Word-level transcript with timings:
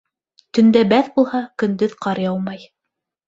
Төндә 0.57 0.81
бәҫ 0.93 1.11
булһа, 1.19 1.41
көндөҙ 1.63 1.95
ҡар 2.07 2.25
яумай. 2.25 2.65